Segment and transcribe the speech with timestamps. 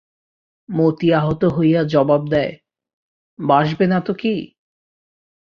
[0.69, 2.53] মতি আহত হইয়া জবাব দেয়,
[3.39, 4.35] বাসবে না তো কী?